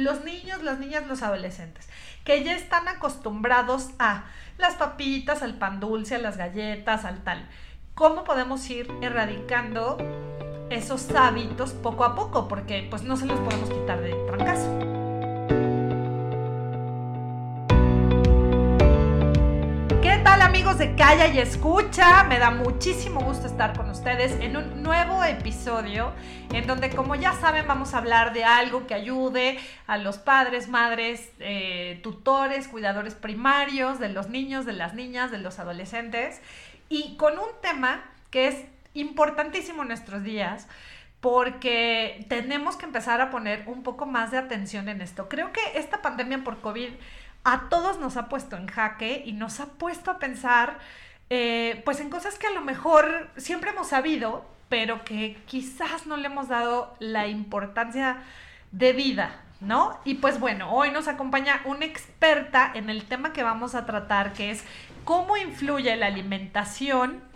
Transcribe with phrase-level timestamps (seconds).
[0.00, 1.88] los niños, las niñas, los adolescentes,
[2.24, 4.24] que ya están acostumbrados a
[4.58, 7.48] las papitas, al pan dulce, a las galletas, al tal.
[7.94, 9.98] ¿Cómo podemos ir erradicando
[10.70, 12.48] esos hábitos poco a poco?
[12.48, 14.89] Porque pues no se los podemos quitar de trancazo.
[20.80, 22.24] De Calla y Escucha?
[22.24, 26.10] Me da muchísimo gusto estar con ustedes en un nuevo episodio
[26.54, 30.68] en donde como ya saben vamos a hablar de algo que ayude a los padres,
[30.68, 36.40] madres, eh, tutores, cuidadores primarios, de los niños, de las niñas, de los adolescentes
[36.88, 38.56] y con un tema que es
[38.94, 40.66] importantísimo en nuestros días
[41.20, 45.28] porque tenemos que empezar a poner un poco más de atención en esto.
[45.28, 46.88] Creo que esta pandemia por COVID
[47.44, 50.78] a todos nos ha puesto en jaque y nos ha puesto a pensar
[51.30, 56.16] eh, pues en cosas que a lo mejor siempre hemos sabido, pero que quizás no
[56.16, 58.18] le hemos dado la importancia
[58.72, 60.00] de vida, ¿no?
[60.04, 64.32] Y pues bueno, hoy nos acompaña una experta en el tema que vamos a tratar,
[64.32, 64.64] que es
[65.04, 67.29] cómo influye la alimentación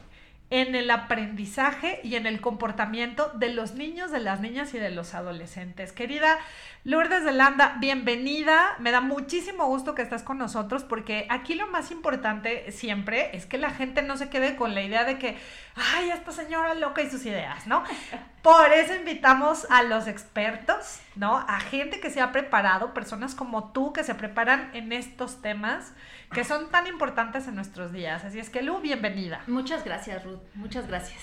[0.51, 4.91] en el aprendizaje y en el comportamiento de los niños, de las niñas y de
[4.91, 5.93] los adolescentes.
[5.93, 6.39] Querida
[6.85, 8.77] Lourdes de Landa, bienvenida.
[8.79, 13.47] Me da muchísimo gusto que estás con nosotros porque aquí lo más importante siempre es
[13.47, 15.39] que la gente no se quede con la idea de que,
[15.77, 17.83] ay, esta señora loca y sus ideas, ¿no?
[18.43, 21.39] Por eso invitamos a los expertos, ¿no?
[21.39, 25.95] A gente que se ha preparado, personas como tú que se preparan en estos temas
[26.35, 28.25] que son tan importantes en nuestros días.
[28.25, 29.43] Así es que Lu, bienvenida.
[29.47, 30.41] Muchas gracias, Ruth.
[30.55, 31.23] Muchas gracias.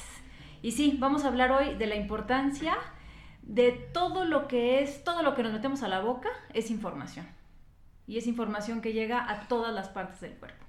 [0.61, 2.75] Y sí, vamos a hablar hoy de la importancia
[3.41, 7.27] de todo lo que es, todo lo que nos metemos a la boca es información.
[8.07, 10.63] Y es información que llega a todas las partes del cuerpo.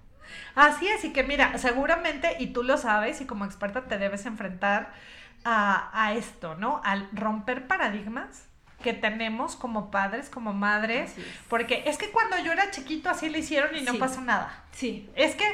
[0.55, 4.27] Así es, y que mira, seguramente, y tú lo sabes, y como experta te debes
[4.27, 4.93] enfrentar
[5.45, 6.81] a, a esto, ¿no?
[6.85, 8.49] Al romper paradigmas
[8.83, 11.15] que tenemos como padres, como madres,
[11.49, 14.65] porque es que cuando yo era chiquito así le hicieron y no pasó nada.
[14.73, 15.09] Sí.
[15.15, 15.47] Es que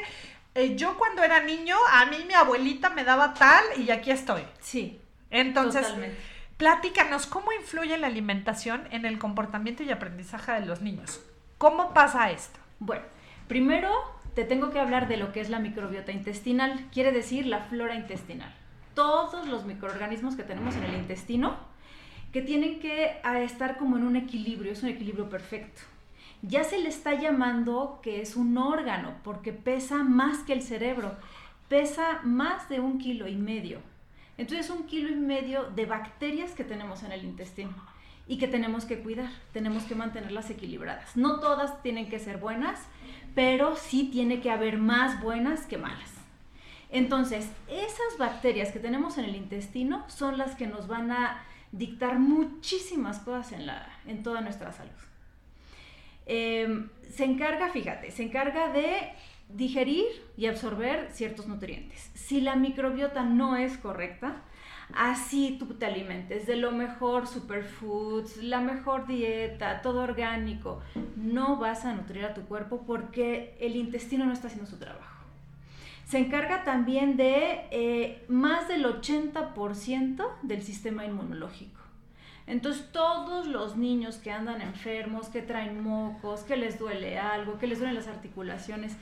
[0.55, 4.43] eh, yo cuando era niño, a mí mi abuelita me daba tal y aquí estoy.
[4.59, 4.99] Sí.
[5.29, 5.85] Entonces,
[6.59, 11.21] Platícanos, ¿cómo influye la alimentación en el comportamiento y aprendizaje de los niños?
[11.57, 12.59] ¿Cómo pasa esto?
[12.79, 13.05] Bueno,
[13.47, 13.89] primero
[14.35, 17.95] te tengo que hablar de lo que es la microbiota intestinal, quiere decir la flora
[17.95, 18.53] intestinal.
[18.93, 21.55] Todos los microorganismos que tenemos en el intestino
[22.31, 25.81] que tienen que estar como en un equilibrio, es un equilibrio perfecto.
[26.41, 31.15] Ya se le está llamando que es un órgano porque pesa más que el cerebro,
[31.67, 33.79] pesa más de un kilo y medio.
[34.37, 37.75] Entonces, un kilo y medio de bacterias que tenemos en el intestino
[38.25, 41.17] y que tenemos que cuidar, tenemos que mantenerlas equilibradas.
[41.17, 42.79] No todas tienen que ser buenas,
[43.35, 46.13] pero sí tiene que haber más buenas que malas.
[46.89, 52.19] Entonces, esas bacterias que tenemos en el intestino son las que nos van a dictar
[52.19, 54.91] muchísimas cosas en, la, en toda nuestra salud.
[56.25, 59.13] Em, se encarga, fíjate, se encarga de
[59.49, 60.05] digerir
[60.37, 62.11] y absorber ciertos nutrientes.
[62.13, 64.43] Si la microbiota no es correcta,
[64.93, 70.81] así tú te alimentes de lo mejor superfoods, la mejor dieta, todo orgánico,
[71.15, 75.18] no vas a nutrir a tu cuerpo porque el intestino no está haciendo su trabajo.
[76.09, 81.79] Se encarga también de eh, más del 80% del sistema inmunológico.
[82.47, 87.67] Entonces todos los niños que andan enfermos, que traen mocos, que les duele algo, que
[87.67, 88.97] les duelen las articulaciones,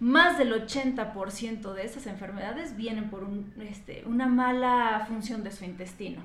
[0.00, 3.26] más del 80% de esas enfermedades vienen por
[3.62, 6.20] este, una mala función de su intestino.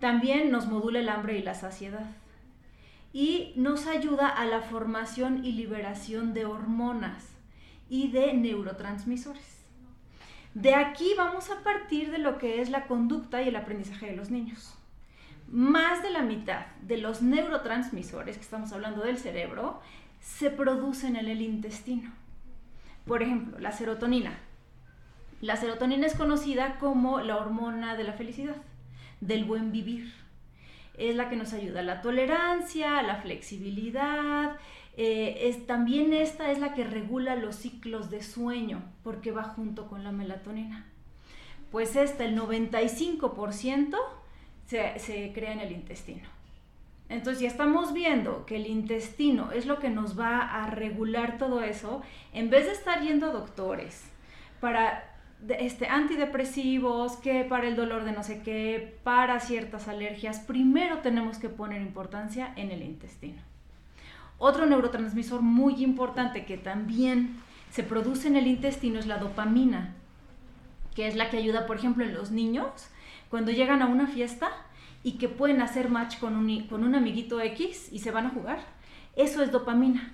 [0.00, 2.06] También nos modula el hambre y la saciedad.
[3.12, 7.35] Y nos ayuda a la formación y liberación de hormonas
[7.88, 9.64] y de neurotransmisores.
[10.54, 14.16] De aquí vamos a partir de lo que es la conducta y el aprendizaje de
[14.16, 14.76] los niños
[15.48, 19.80] más de la mitad de los neurotransmisores que estamos hablando del cerebro
[20.20, 22.12] se producen en el intestino.
[23.06, 24.38] Por ejemplo, la serotonina.
[25.40, 28.56] La serotonina es conocida como la hormona de la felicidad,
[29.20, 30.12] del buen vivir.
[30.98, 34.56] Es la que nos ayuda a la tolerancia, a la flexibilidad.
[34.96, 39.88] Eh, es, también esta es la que regula los ciclos de sueño, porque va junto
[39.88, 40.86] con la melatonina.
[41.70, 43.96] Pues esta, el 95%,
[44.66, 46.28] se, crea en el intestino.
[47.08, 51.62] Entonces, si estamos viendo que el intestino es lo que nos va a regular todo
[51.62, 52.02] eso,
[52.32, 54.10] en vez de estar yendo a doctores
[54.60, 55.14] para
[55.48, 61.38] este, antidepresivos, que para el dolor de no sé qué, para ciertas alergias, primero tenemos
[61.38, 63.40] que poner importancia en el intestino.
[64.38, 67.36] Otro neurotransmisor muy importante que también
[67.70, 69.94] se produce en el intestino es la dopamina,
[70.94, 72.88] que es la que ayuda, por ejemplo, en los niños
[73.30, 74.50] cuando llegan a una fiesta
[75.02, 78.30] y que pueden hacer match con un, con un amiguito X y se van a
[78.30, 78.60] jugar.
[79.14, 80.12] Eso es dopamina.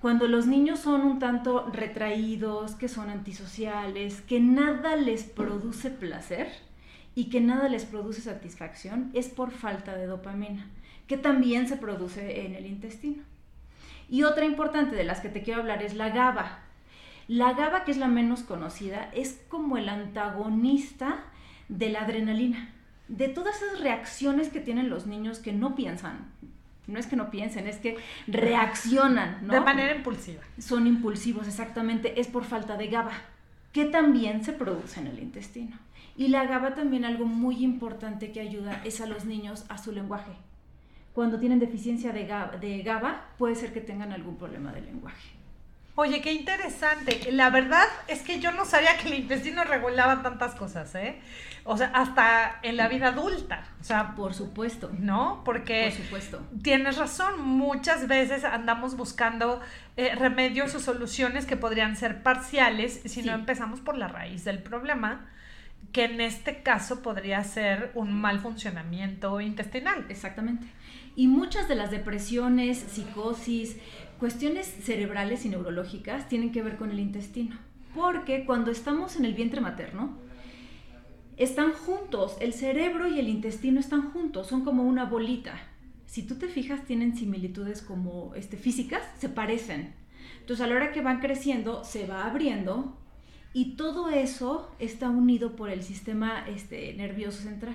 [0.00, 6.48] Cuando los niños son un tanto retraídos, que son antisociales, que nada les produce placer
[7.14, 10.68] y que nada les produce satisfacción, es por falta de dopamina,
[11.08, 13.24] que también se produce en el intestino.
[14.08, 16.60] Y otra importante de las que te quiero hablar es la GABA.
[17.28, 21.24] La GABA, que es la menos conocida, es como el antagonista
[21.68, 22.70] de la adrenalina,
[23.08, 26.26] de todas esas reacciones que tienen los niños que no piensan.
[26.86, 29.52] No es que no piensen, es que reaccionan, ¿no?
[29.52, 30.42] De manera impulsiva.
[30.58, 32.18] Son impulsivos, exactamente.
[32.18, 33.12] Es por falta de GABA,
[33.72, 35.76] que también se produce en el intestino.
[36.16, 39.92] Y la GABA también algo muy importante que ayuda es a los niños a su
[39.92, 40.32] lenguaje.
[41.18, 45.30] Cuando tienen deficiencia de GABA, de GABA puede ser que tengan algún problema de lenguaje.
[45.96, 47.32] Oye, qué interesante.
[47.32, 51.18] La verdad es que yo no sabía que el intestino regulaba tantas cosas, ¿eh?
[51.64, 53.64] O sea, hasta en la vida adulta.
[53.80, 54.92] O sea, por supuesto.
[54.96, 55.42] ¿No?
[55.44, 56.48] Porque por supuesto.
[56.62, 59.60] tienes razón, muchas veces andamos buscando
[59.96, 64.62] eh, remedios o soluciones que podrían ser parciales si no empezamos por la raíz del
[64.62, 65.26] problema,
[65.90, 70.06] que en este caso podría ser un mal funcionamiento intestinal.
[70.10, 70.77] Exactamente.
[71.18, 73.76] Y muchas de las depresiones, psicosis,
[74.20, 77.58] cuestiones cerebrales y neurológicas tienen que ver con el intestino.
[77.92, 80.16] Porque cuando estamos en el vientre materno,
[81.36, 85.60] están juntos, el cerebro y el intestino están juntos, son como una bolita.
[86.06, 89.94] Si tú te fijas, tienen similitudes como este, físicas, se parecen.
[90.38, 92.96] Entonces, a la hora que van creciendo, se va abriendo
[93.52, 97.74] y todo eso está unido por el sistema este, nervioso central,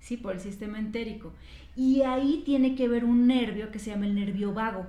[0.00, 0.16] ¿sí?
[0.16, 1.32] por el sistema entérico.
[1.76, 4.86] Y ahí tiene que ver un nervio que se llama el nervio vago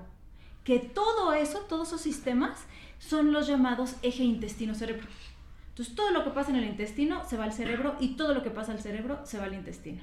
[0.63, 2.65] que todo eso, todos esos sistemas,
[2.99, 5.07] son los llamados eje intestino-cerebro.
[5.69, 8.43] Entonces, todo lo que pasa en el intestino se va al cerebro y todo lo
[8.43, 10.01] que pasa al cerebro se va al intestino.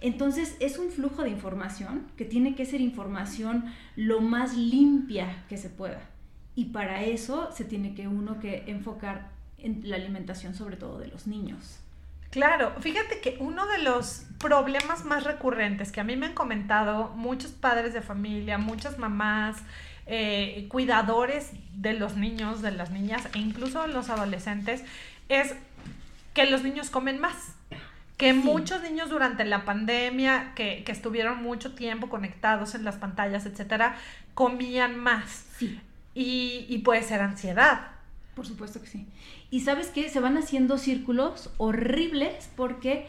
[0.00, 3.64] Entonces, es un flujo de información que tiene que ser información
[3.96, 6.00] lo más limpia que se pueda.
[6.54, 11.08] Y para eso se tiene que uno que enfocar en la alimentación, sobre todo de
[11.08, 11.80] los niños.
[12.30, 17.08] Claro, fíjate que uno de los problemas más recurrentes que a mí me han comentado
[17.16, 19.56] muchos padres de familia, muchas mamás,
[20.06, 24.84] eh, cuidadores de los niños, de las niñas e incluso los adolescentes,
[25.28, 25.54] es
[26.34, 27.54] que los niños comen más.
[28.16, 33.96] Que muchos niños durante la pandemia, que, estuvieron mucho tiempo conectados en las pantallas, etcétera,
[34.34, 35.46] comían más.
[36.14, 37.97] Y, y puede ser ansiedad.
[38.38, 39.04] Por supuesto que sí.
[39.50, 43.08] Y sabes qué, se van haciendo círculos horribles porque,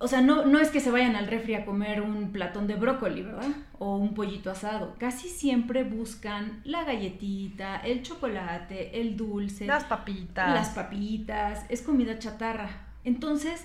[0.00, 2.74] o sea, no, no es que se vayan al refri a comer un platón de
[2.74, 3.52] brócoli, ¿verdad?
[3.78, 4.96] O un pollito asado.
[4.98, 9.64] Casi siempre buscan la galletita, el chocolate, el dulce.
[9.64, 10.52] Las papitas.
[10.52, 11.64] Las papitas.
[11.68, 12.88] Es comida chatarra.
[13.04, 13.64] Entonces,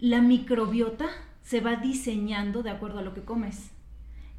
[0.00, 1.06] la microbiota
[1.44, 3.70] se va diseñando de acuerdo a lo que comes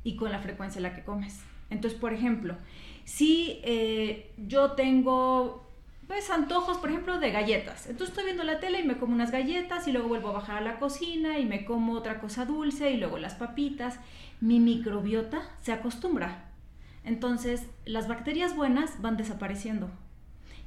[0.03, 1.41] y con la frecuencia en la que comes.
[1.71, 2.55] Entonces, por ejemplo,
[3.05, 5.65] si eh, yo tengo
[6.07, 7.87] pues antojos, por ejemplo, de galletas.
[7.87, 10.57] Entonces estoy viendo la tele y me como unas galletas y luego vuelvo a bajar
[10.57, 13.99] a la cocina y me como otra cosa dulce y luego las papitas.
[14.39, 16.51] Mi microbiota se acostumbra.
[17.03, 19.89] Entonces las bacterias buenas van desapareciendo.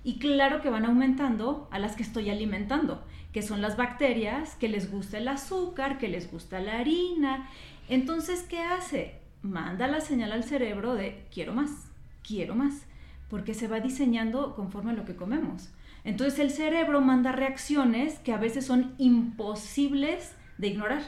[0.02, 4.69] Y claro que van aumentando a las que estoy alimentando, que son las bacterias que
[4.69, 7.49] les gusta el azúcar, que les gusta la harina.
[7.88, 9.20] Entonces, ¿qué hace?
[9.43, 11.88] Manda la señal al cerebro de quiero más
[12.29, 12.82] quiero más,
[13.31, 15.70] porque se va diseñando conforme a lo que comemos.
[16.05, 21.03] Entonces el cerebro manda reacciones que a veces son imposibles de ignorar.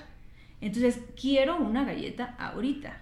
[0.61, 3.00] Entonces quiero una galleta ahorita.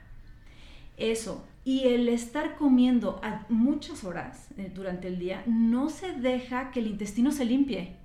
[0.97, 1.47] Eso.
[1.65, 6.81] Y el estar comiendo a muchas horas eh, durante el día no se deja que
[6.81, 7.97] el intestino se limpie.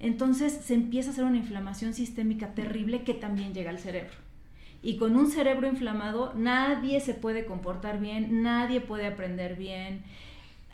[0.00, 4.23] Entonces se empieza a hacer una inflamación sistémica terrible que también llega al cerebro.
[4.84, 10.02] Y con un cerebro inflamado nadie se puede comportar bien, nadie puede aprender bien.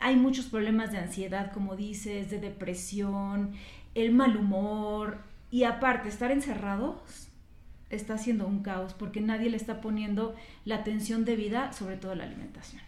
[0.01, 3.53] Hay muchos problemas de ansiedad, como dices, de depresión,
[3.95, 5.19] el mal humor.
[5.49, 7.29] Y aparte, estar encerrados
[7.89, 12.25] está haciendo un caos porque nadie le está poniendo la atención debida, sobre todo la
[12.25, 12.81] alimentación.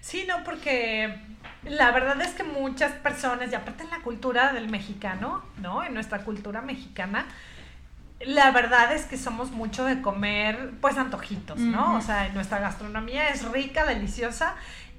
[0.00, 1.12] Sí, no, porque
[1.64, 5.82] la verdad es que muchas personas, y aparte en la cultura del mexicano, ¿no?
[5.82, 7.26] En nuestra cultura mexicana,
[8.20, 11.96] la verdad es que somos mucho de comer, pues, antojitos, ¿no?
[11.96, 14.54] O sea, nuestra gastronomía es rica, deliciosa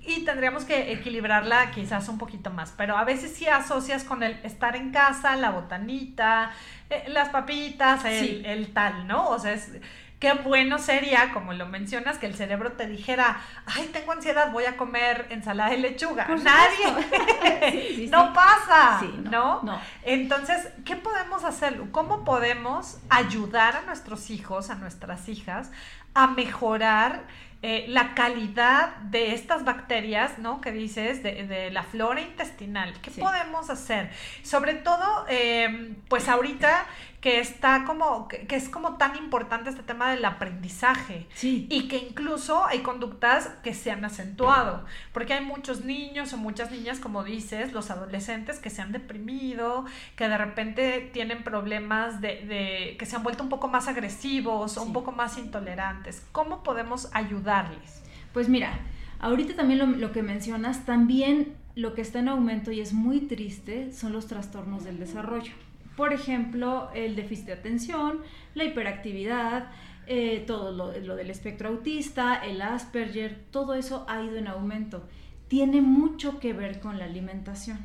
[0.08, 2.74] y tendríamos que equilibrarla quizás un poquito más.
[2.78, 6.52] Pero a veces sí asocias con el estar en casa, la botanita,
[6.90, 9.30] eh, las papitas, el, el, tal, ¿no?
[9.30, 9.72] O sea, es,
[10.20, 14.66] qué bueno sería, como lo mencionas, que el cerebro te dijera, ay, tengo ansiedad, voy
[14.66, 16.28] a comer ensalada de lechuga.
[16.28, 18.08] Nadie.
[18.12, 19.80] no pasa, no, ¿no?
[20.04, 21.80] Entonces, ¿qué podemos hacer?
[21.92, 25.72] ¿Cómo podemos ayudar a nuestros hijos, a nuestras hijas,
[26.14, 27.24] a mejorar?
[27.64, 30.62] Eh, la calidad de estas bacterias, ¿no?
[30.62, 32.94] Que dices, de, la flora intestinal.
[33.02, 34.12] ¿Qué podemos hacer?
[34.44, 36.86] Sobre todo, eh, pues ahorita
[37.28, 41.28] que está como, que, es como tan importante este tema del aprendizaje.
[41.42, 46.72] Y que incluso hay conductas que se han acentuado, porque hay muchos niños o muchas
[46.72, 49.84] niñas, como dices, los adolescentes que se han deprimido,
[50.16, 54.84] que de repente tienen problemas de, que se han vuelto un poco más agresivos o
[54.84, 56.26] un poco más intolerantes.
[56.32, 58.04] ¿Cómo podemos ayudarles?
[58.32, 58.80] Pues mira,
[59.20, 63.20] ahorita también lo, lo que mencionas, también lo que está en aumento y es muy
[63.20, 65.67] triste son los trastornos del desarrollo.
[65.98, 68.22] Por ejemplo, el déficit de atención,
[68.54, 69.72] la hiperactividad,
[70.06, 75.08] eh, todo lo, del espectro autista, el Asperger, todo eso ha ido en aumento.
[75.48, 77.80] Tiene mucho que ver con la alimentación.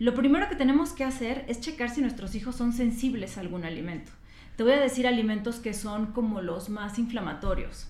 [0.00, 3.64] Lo primero que tenemos que hacer es checar si nuestros hijos son sensibles a algún
[3.64, 4.10] alimento.
[4.56, 7.86] Te voy a decir alimentos que son como los más inflamatorios.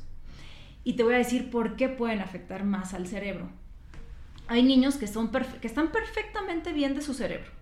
[0.85, 3.49] Y te voy a decir por qué pueden afectar más al cerebro.
[4.47, 7.58] Hay niños que, son que están perfectamente bien de su cerebro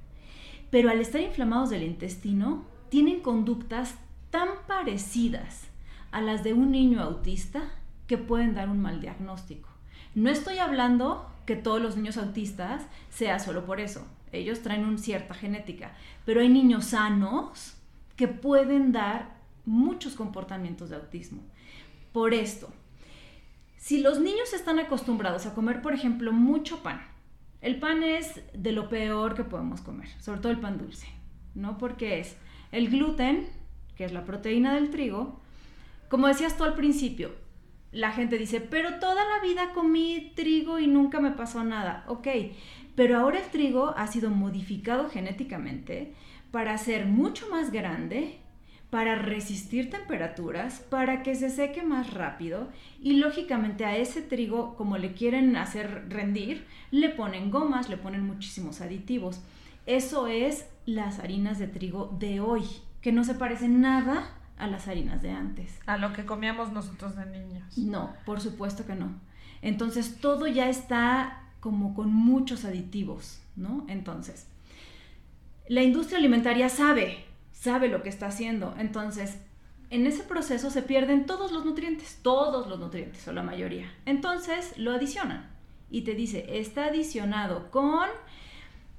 [0.77, 3.95] pero al estar inflamados del intestino, tienen conductas
[4.29, 5.69] tan parecidas
[6.11, 7.63] a las de un niño autista
[8.07, 9.71] que pueden dar un mal diagnóstico.
[10.15, 14.07] No estoy hablando que todos los niños autistas sea solo por eso.
[14.33, 15.95] Ellos traen una cierta genética,
[16.27, 17.79] pero hay niños sanos
[18.15, 21.41] que pueden dar muchos comportamientos de autismo.
[22.13, 22.69] Por esto,
[23.79, 27.01] si los niños están acostumbrados a comer, por ejemplo, mucho pan,
[27.67, 31.09] el pan es de lo peor que podemos comer, sobre todo el pan dulce,
[31.57, 31.79] ¿no?
[31.79, 32.37] Porque es
[32.71, 33.49] el gluten,
[33.97, 35.41] que es la proteína del trigo.
[36.09, 37.33] Como decías tú al principio,
[37.91, 42.05] la gente dice, pero toda la vida comí trigo y nunca me pasó nada.
[42.07, 42.29] Ok,
[42.95, 46.15] pero ahora el trigo ha sido modificado genéticamente
[46.53, 48.39] para ser mucho más grande,
[48.91, 52.69] para resistir temperaturas, para que se seque más rápido
[53.01, 58.25] y lógicamente a ese trigo, como le quieren hacer rendir, le ponen gomas, le ponen
[58.25, 59.43] muchísimos aditivos.
[59.87, 62.63] Eso es las harinas de trigo de hoy,
[63.01, 65.79] que no se parecen nada a las harinas de antes.
[65.87, 67.77] A lo que comíamos nosotros de niños.
[67.77, 69.21] No, por supuesto que no.
[69.63, 73.85] Entonces todo ya está como con muchos aditivos, ¿no?
[73.89, 74.47] Entonces,
[75.69, 77.25] la industria alimentaria sabe
[77.61, 78.75] sabe lo que está haciendo.
[78.79, 79.39] Entonces,
[79.91, 83.91] en ese proceso se pierden todos los nutrientes, todos los nutrientes o la mayoría.
[84.05, 85.51] Entonces lo adicionan
[85.91, 88.09] y te dice, está adicionado con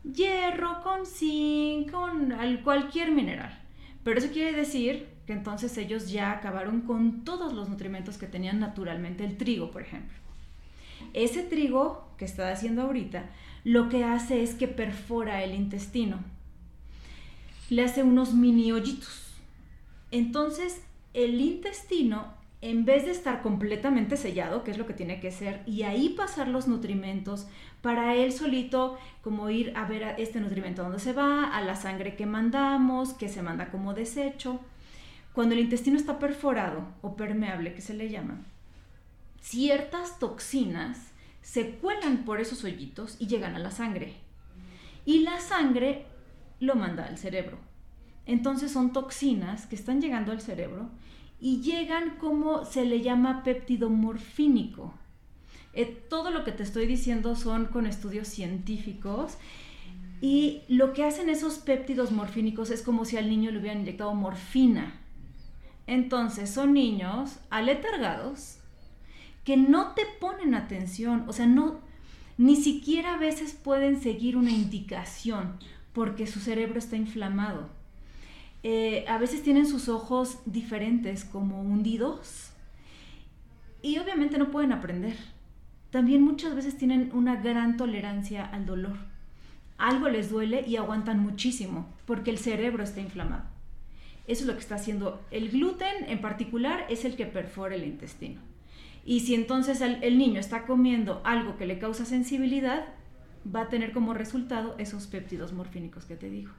[0.03, 2.33] hierro, con zinc, con
[2.63, 3.57] cualquier mineral.
[4.03, 8.59] Pero eso quiere decir que entonces ellos ya acabaron con todos los nutrimentos que tenían
[8.59, 10.17] naturalmente el trigo, por ejemplo.
[11.13, 13.29] Ese trigo que está haciendo ahorita,
[13.65, 16.19] lo que hace es que perfora el intestino
[17.69, 19.33] le hace unos mini hoyitos.
[20.11, 20.81] Entonces,
[21.13, 25.63] el intestino, en vez de estar completamente sellado, que es lo que tiene que ser,
[25.65, 27.47] y ahí pasar los nutrimentos,
[27.81, 31.75] para él solito, como ir a ver a este nutrimento dónde se va, a la
[31.75, 34.59] sangre que mandamos, que se manda como desecho.
[35.33, 38.41] Cuando el intestino está perforado o permeable, que se le llama,
[39.41, 40.97] ciertas toxinas
[41.43, 44.15] se cuelan por esos hoyitos y llegan a la sangre.
[45.05, 46.06] Y la sangre
[46.59, 47.57] lo manda al cerebro.
[48.25, 50.89] Entonces son toxinas que están llegando al cerebro
[51.39, 54.93] y llegan como se le llama péptido morfínico.
[55.73, 59.37] Eh, todo lo que te estoy diciendo son con estudios científicos
[60.19, 64.13] y lo que hacen esos péptidos morfínicos es como si al niño le hubieran inyectado
[64.15, 64.99] morfina.
[65.85, 68.57] Entonces son niños aletargados
[69.45, 71.79] que no te ponen atención, o sea, no,
[72.37, 75.59] ni siquiera a veces pueden seguir una indicación
[75.97, 77.69] porque su cerebro está inflamado.
[78.61, 82.51] Eh, a veces tienen sus ojos diferentes, como hundidos,
[83.81, 85.15] y obviamente no pueden aprender.
[85.89, 88.95] También muchas veces tienen una gran tolerancia al dolor.
[89.79, 93.45] Algo les duele y aguantan muchísimo, porque el cerebro está inflamado.
[94.27, 95.19] Eso es lo que está haciendo.
[95.31, 98.39] El gluten en particular es el que perfora el intestino.
[99.03, 102.85] Y si entonces el niño está comiendo algo que le causa sensibilidad,
[103.55, 106.51] va a tener como resultado esos péptidos morfínicos que te digo.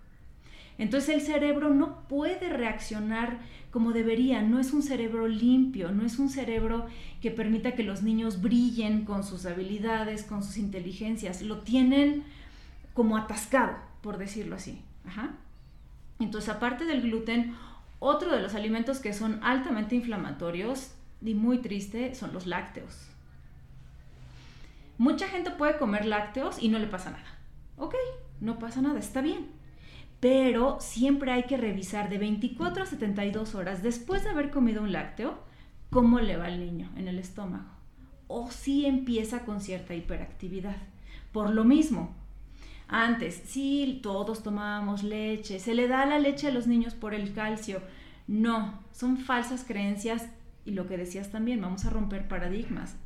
[0.79, 3.41] Entonces el cerebro no puede reaccionar
[3.73, 6.87] como debería, no es un cerebro limpio, no es un cerebro
[7.21, 12.23] que permita que los niños brillen con sus habilidades, con sus inteligencias, lo tienen
[12.95, 14.81] como atascado, por decirlo así.
[16.21, 17.55] Entonces aparte del gluten,
[18.01, 23.09] Otro de los alimentos que son altamente inflamatorios y muy triste son los lácteos.
[24.99, 27.39] Mucha gente puede comer lácteos y no le pasa nada.
[27.77, 27.95] Ok,
[28.41, 29.47] no pasa nada, está bien.
[30.21, 34.91] Pero siempre hay que revisar de 24 a 72 horas después de haber comido un
[34.91, 35.39] lácteo
[35.91, 37.71] cómo le va al niño en el estómago.
[38.27, 40.77] O si empieza con cierta hiperactividad.
[41.33, 42.15] Por lo mismo,
[42.89, 47.33] antes, sí, todos tomábamos leche, se le da la leche a los niños por el
[47.33, 47.83] calcio.
[48.27, 50.27] No, son falsas creencias
[50.65, 52.97] y lo que decías también, vamos a romper paradigmas.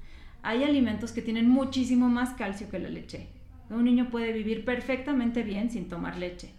[0.42, 3.28] Hay alimentos que tienen muchísimo más calcio que la leche.
[3.70, 6.50] Un niño puede vivir perfectamente bien sin tomar leche.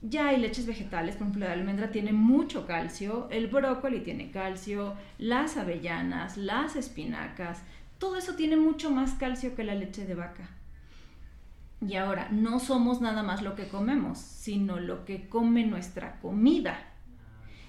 [0.00, 4.94] Ya hay leches vegetales, por ejemplo, la almendra tiene mucho calcio, el brócoli tiene calcio,
[5.18, 7.62] las avellanas, las espinacas,
[7.98, 10.48] todo eso tiene mucho más calcio que la leche de vaca.
[11.80, 16.78] Y ahora, no somos nada más lo que comemos, sino lo que come nuestra comida.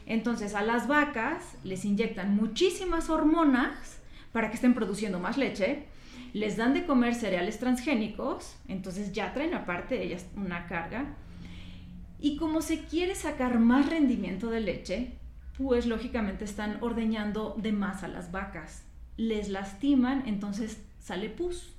[0.06, 3.99] Entonces a las vacas les inyectan muchísimas hormonas
[4.32, 5.86] para que estén produciendo más leche,
[6.34, 11.16] les dan de comer cereales transgénicos, entonces ya traen aparte ellas una carga.
[12.20, 15.14] Y como se quiere sacar más rendimiento de leche,
[15.58, 18.84] pues lógicamente están ordeñando de más a las vacas.
[19.18, 21.74] Les lastiman, entonces sale pus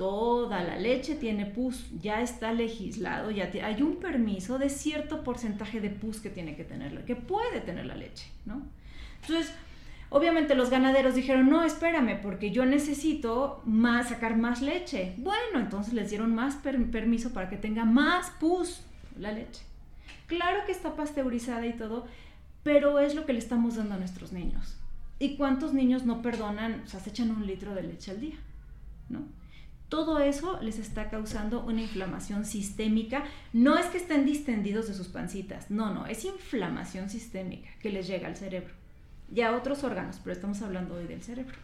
[0.00, 5.78] toda la leche tiene pus, ya está legislado, ya hay un permiso de cierto porcentaje
[5.78, 8.62] de pus que tiene que tenerla, que puede tener la leche, ¿no?
[9.20, 9.52] Entonces,
[10.10, 15.14] obviamente los ganaderos dijeron, no, espérame, porque yo necesito más, sacar más leche.
[15.18, 18.82] Bueno, entonces les dieron más permiso para que tenga más pus
[19.16, 19.62] la leche.
[20.26, 22.06] Claro que está pasteurizada y todo,
[22.62, 24.76] pero es lo que le estamos dando a nuestros niños.
[25.18, 28.36] ¿Y cuántos niños no perdonan, o sea, se echan un litro de leche al día?
[29.08, 29.22] ¿No?
[29.88, 33.24] Todo eso les está causando una inflamación sistémica.
[33.52, 38.06] No es que estén distendidos de sus pancitas, no, no, es inflamación sistémica que les
[38.06, 38.79] llega al cerebro
[39.34, 41.56] y a otros órganos, pero estamos hablando hoy del cerebro.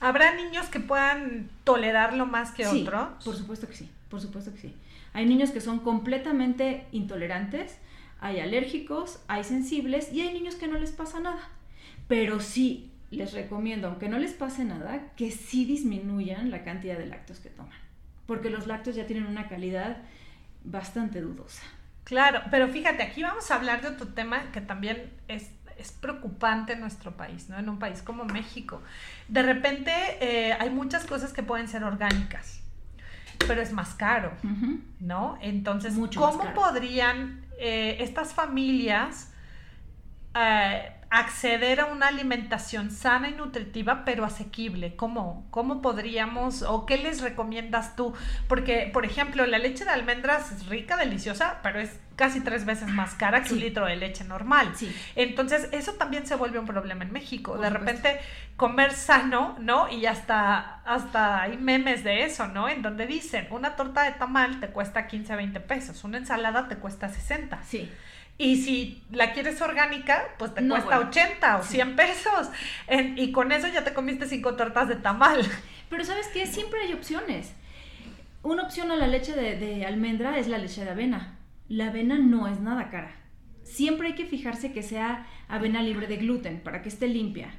[0.00, 3.24] ¿Habrá niños que puedan tolerarlo más que sí, otros?
[3.24, 4.74] Por supuesto que sí, por supuesto que sí.
[5.12, 7.78] Hay niños que son completamente intolerantes,
[8.20, 11.48] hay alérgicos, hay sensibles y hay niños que no les pasa nada.
[12.08, 17.06] Pero sí, les recomiendo, aunque no les pase nada, que sí disminuyan la cantidad de
[17.06, 17.78] lácteos que toman,
[18.26, 19.98] porque los lácteos ya tienen una calidad
[20.64, 21.62] bastante dudosa.
[22.04, 26.74] Claro, pero fíjate, aquí vamos a hablar de otro tema que también es, es preocupante
[26.74, 27.58] en nuestro país, ¿no?
[27.58, 28.82] En un país como México.
[29.28, 32.60] De repente eh, hay muchas cosas que pueden ser orgánicas,
[33.46, 34.32] pero es más caro,
[35.00, 35.38] ¿no?
[35.40, 39.32] Entonces, ¿cómo podrían eh, estas familias...
[40.34, 44.96] Eh, acceder a una alimentación sana y nutritiva, pero asequible?
[44.96, 48.14] ¿Cómo, ¿Cómo podríamos o qué les recomiendas tú?
[48.46, 52.88] Porque, por ejemplo, la leche de almendras es rica, deliciosa, pero es casi tres veces
[52.88, 54.72] más cara que un litro de leche normal.
[54.74, 54.94] Sí.
[55.14, 57.56] Entonces, eso también se vuelve un problema en México.
[57.56, 58.20] de repente,
[58.56, 59.88] comer sano, ¿no?
[59.88, 62.68] Y hasta, hasta hay memes de eso, ¿no?
[62.68, 66.76] En donde dicen, una torta de tamal te cuesta 15, 20 pesos, una ensalada te
[66.76, 67.62] cuesta 60.
[67.62, 67.90] Sí.
[68.40, 72.48] Y si la quieres orgánica, pues te cuesta 80 o 100 pesos.
[73.16, 75.44] y con eso ya te comiste cinco tortas de tamal.
[75.90, 76.46] Pero ¿sabes qué?
[76.46, 77.52] Siempre hay opciones.
[78.44, 81.36] Una opción a la leche de, almendra es la leche de avena.
[81.68, 83.14] La avena no es nada cara.
[83.64, 87.50] Siempre hay que fijarse que sea avena libre de gluten para que esté limpia.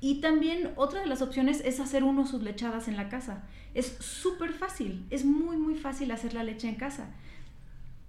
[0.00, 3.42] Y también otra de las opciones es hacer uno sus lechadas en la casa.
[3.74, 7.10] Es súper fácil, es muy muy fácil hacer la leche en casa.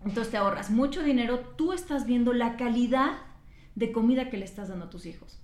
[0.05, 3.13] Entonces te ahorras mucho dinero, tú estás viendo la calidad
[3.75, 5.41] de comida que le estás dando a tus hijos.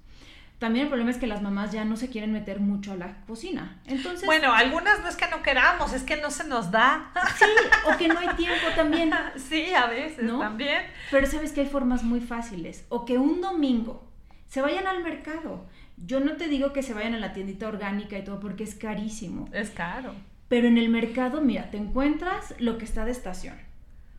[0.59, 3.21] También el problema es que las mamás ya no se quieren meter mucho a la
[3.27, 3.79] cocina.
[3.85, 7.11] Entonces, bueno, algunas no es que no queramos, es que no se nos da.
[7.37, 7.45] Sí,
[7.85, 9.11] o que no hay tiempo también.
[9.37, 10.39] Sí, a veces ¿no?
[10.39, 10.81] también.
[11.11, 12.85] Pero sabes que hay formas muy fáciles.
[12.89, 14.09] O que un domingo
[14.47, 15.67] se vayan al mercado.
[15.97, 18.73] Yo no te digo que se vayan a la tiendita orgánica y todo porque es
[18.73, 19.47] carísimo.
[19.53, 20.15] Es caro.
[20.47, 23.66] Pero en el mercado, mira, te encuentras lo que está de estación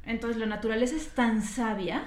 [0.09, 2.03] entonces la naturaleza es tan sabia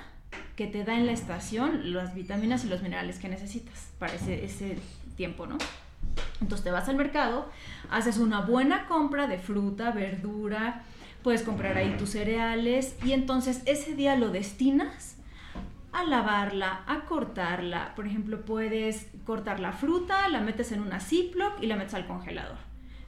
[0.56, 4.80] que te da en la estación las vitaminas y los minerales que necesitas para ese,
[5.16, 5.58] tiempo, ¿no?
[6.42, 7.48] Entonces te vas al mercado,
[7.92, 10.82] haces una buena compra de fruta, verdura,
[11.22, 15.18] puedes comprar ahí tus cereales y entonces ese día lo destinas
[15.92, 17.94] a lavarla, a cortarla.
[17.96, 22.08] Por ejemplo, puedes cortar la fruta, la metes en una Ziploc y la metes al
[22.08, 22.58] congelador.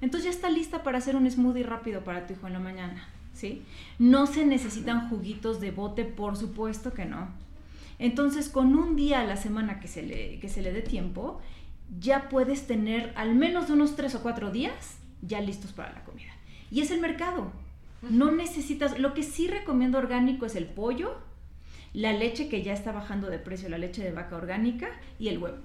[0.01, 3.07] Entonces ya está lista para hacer un smoothie rápido para tu hijo en la mañana.
[3.33, 3.63] ¿Sí?
[3.99, 7.29] No se necesitan juguitos de bote, por supuesto que no.
[7.99, 11.41] Entonces, con un día a la semana que se le, que se le dé tiempo,
[11.99, 16.31] ya puedes tener al menos unos tres o cuatro días ya listos para la comida.
[16.71, 17.51] Y es el mercado.
[18.01, 21.17] No necesitas, lo que sí recomiendo orgánico es el pollo,
[21.93, 25.37] la leche que ya está bajando de precio, la leche de vaca orgánica y el
[25.37, 25.57] huevo.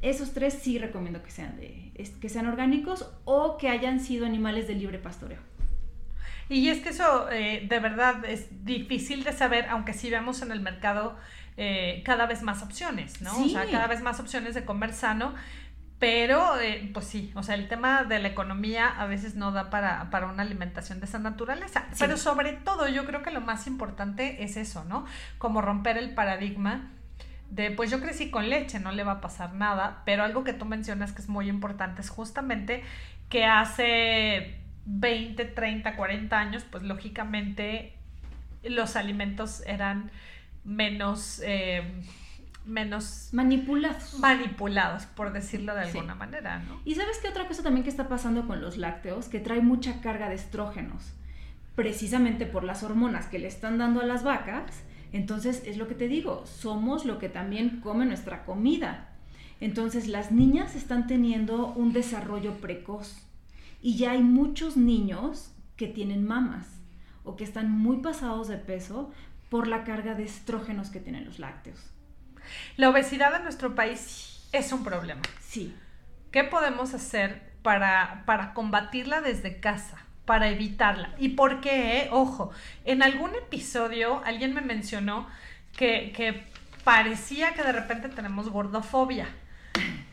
[0.00, 4.66] Esos tres sí recomiendo que sean, de, que sean orgánicos o que hayan sido animales
[4.66, 5.40] de libre pastoreo.
[6.48, 10.50] Y es que eso eh, de verdad es difícil de saber, aunque sí vemos en
[10.50, 11.16] el mercado
[11.56, 13.36] eh, cada vez más opciones, ¿no?
[13.36, 15.34] O sea, cada vez más opciones de comer sano.
[15.98, 19.68] Pero, eh, pues sí, o sea, el tema de la economía a veces no da
[19.68, 21.86] para, para una alimentación de esa naturaleza.
[21.98, 25.06] Pero sobre todo, yo creo que lo más importante es eso, ¿no?
[25.38, 26.92] Como romper el paradigma
[27.50, 30.02] de, pues yo crecí con leche, no le va a pasar nada.
[30.04, 32.84] Pero algo que tú mencionas que es muy importante es justamente
[33.28, 37.92] que hace 20, 30, 40 años, pues lógicamente
[38.62, 40.10] los alimentos eran
[40.64, 41.42] menos...
[41.44, 41.82] Eh,
[42.64, 44.18] menos manipulados.
[44.18, 46.82] Manipulados, por decirlo de alguna manera, ¿no?
[46.84, 50.02] Y sabes qué otra cosa también que está pasando con los lácteos, que trae mucha
[50.02, 51.14] carga de estrógenos,
[51.74, 54.82] precisamente por las hormonas que le están dando a las vacas.
[55.14, 59.08] Entonces, es lo que te digo, somos lo que también come nuestra comida.
[59.62, 63.27] Entonces, las niñas están teniendo un desarrollo precoz
[63.80, 66.66] y ya hay muchos niños que tienen mamas
[67.24, 69.12] o que están muy pasados de peso
[69.48, 71.78] por la carga de estrógenos que tienen los lácteos.
[72.76, 75.22] La obesidad en nuestro país es un problema.
[75.40, 75.74] Sí.
[76.30, 79.98] ¿Qué podemos hacer para, para combatirla desde casa?
[80.24, 81.14] Para evitarla.
[81.18, 82.08] ¿Y por qué?
[82.10, 82.50] Ojo,
[82.84, 85.26] en algún episodio alguien me mencionó
[85.76, 86.44] que, que
[86.84, 89.28] parecía que de repente tenemos gordofobia.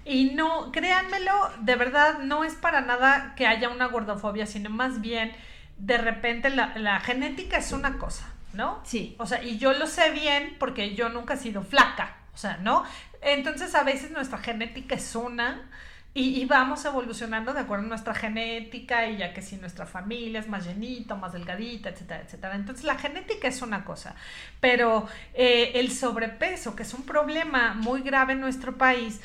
[0.05, 5.01] Y no, créanmelo, de verdad, no es para nada que haya una gordofobia, sino más
[5.01, 5.31] bien,
[5.77, 8.81] de repente la, la genética es una cosa, ¿no?
[8.83, 9.15] Sí.
[9.17, 12.57] O sea, y yo lo sé bien porque yo nunca he sido flaca, o sea,
[12.57, 12.83] ¿no?
[13.21, 15.69] Entonces a veces nuestra genética es una
[16.17, 20.39] y, y, vamos evolucionando de acuerdo a nuestra genética y ya que si nuestra familia
[20.39, 22.55] es más llenita, más delgadita, etcétera, etcétera.
[22.55, 24.15] Entonces la genética es una cosa,
[24.61, 29.19] pero eh, el sobrepeso, que es un problema muy grave en nuestro país,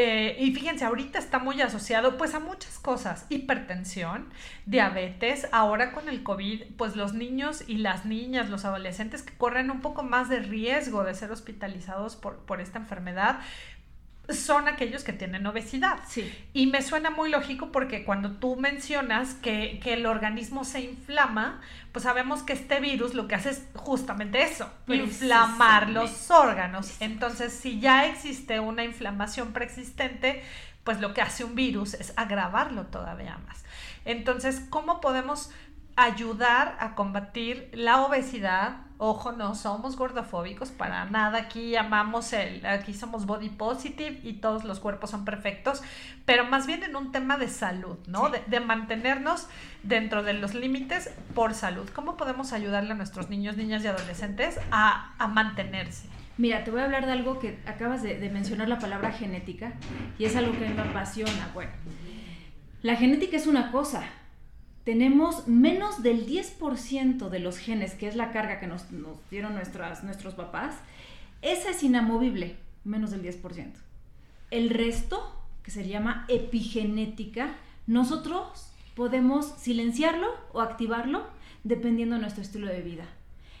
[0.00, 4.28] eh, y fíjense, ahorita está muy asociado pues a muchas cosas, hipertensión,
[4.64, 9.72] diabetes, ahora con el COVID, pues los niños y las niñas, los adolescentes que corren
[9.72, 13.40] un poco más de riesgo de ser hospitalizados por, por esta enfermedad,
[14.28, 16.00] son aquellos que tienen obesidad.
[16.06, 16.30] Sí.
[16.52, 21.60] Y me suena muy lógico porque cuando tú mencionas que, que, el organismo se inflama,
[21.92, 27.00] pues sabemos que este virus lo que hace es justamente eso, inflamar los órganos.
[27.00, 30.42] Entonces, si ya existe una inflamación preexistente,
[30.84, 33.64] pues lo que hace un virus es agravarlo todavía más.
[34.04, 35.50] Entonces, ¿cómo podemos
[35.98, 38.82] ayudar a combatir la obesidad?
[38.98, 41.38] Ojo, no somos gordofóbicos para nada.
[41.38, 45.82] Aquí llamamos el, aquí somos body positive y todos los cuerpos son perfectos,
[46.24, 48.26] pero más bien en un tema de salud, ¿no?
[48.26, 48.32] Sí.
[48.32, 49.48] De, de, mantenernos
[49.82, 51.88] dentro de los límites por salud.
[51.92, 56.08] ¿Cómo podemos ayudarle a nuestros niños, niñas y adolescentes a, a mantenerse?
[56.36, 59.72] Mira, te voy a hablar de algo que acabas de, de mencionar la palabra genética
[60.16, 61.50] y es algo que me apasiona.
[61.54, 61.72] Bueno,
[62.82, 64.04] la genética es una cosa,
[64.88, 69.52] tenemos menos del 10% de los genes, que es la carga que nos, nos dieron
[69.52, 70.76] nuestras, nuestros papás,
[71.42, 73.66] esa es inamovible, menos del 10%.
[74.50, 75.30] El resto,
[75.62, 77.54] que se llama epigenética,
[77.86, 81.26] nosotros podemos silenciarlo o activarlo
[81.64, 83.04] dependiendo de nuestro estilo de vida.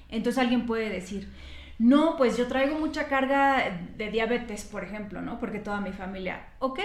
[0.08, 1.28] Entonces alguien puede decir,
[1.78, 5.38] no, pues yo traigo mucha carga de diabetes, por ejemplo, ¿no?
[5.38, 6.80] Porque toda mi familia, ok.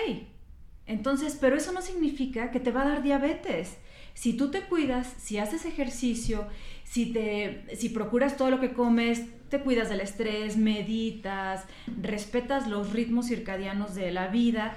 [0.86, 3.78] Entonces, pero eso no significa que te va a dar diabetes
[4.14, 6.48] si tú te cuidas, si haces ejercicio,
[6.84, 11.66] si, te, si procuras todo lo que comes, te cuidas del estrés, meditas,
[12.02, 14.76] respetas los ritmos circadianos de la vida,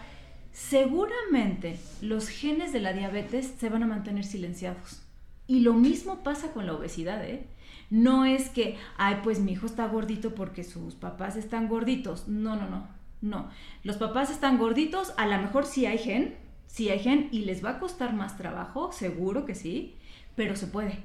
[0.52, 5.02] seguramente los genes de la diabetes se van a mantener silenciados.
[5.46, 7.46] Y lo mismo pasa con la obesidad, ¿eh?
[7.88, 12.26] No es que, ay, pues mi hijo está gordito porque sus papás están gorditos.
[12.26, 12.88] No, no, no.
[13.20, 13.48] No.
[13.82, 17.64] Los papás están gorditos, a lo mejor sí hay gen, sí hay gen y les
[17.64, 19.94] va a costar más trabajo, seguro que sí,
[20.34, 20.98] pero se puede.